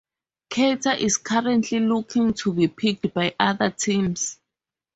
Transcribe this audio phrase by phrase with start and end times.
[0.49, 4.39] Carter is currently looking to be picked by other teams.